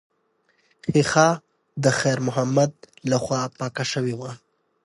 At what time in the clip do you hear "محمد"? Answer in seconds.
2.27-2.71